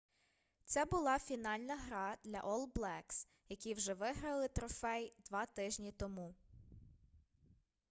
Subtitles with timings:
[0.65, 6.33] це була фінальна гра для ол блекс які вже виграли трофей 2 тижні тому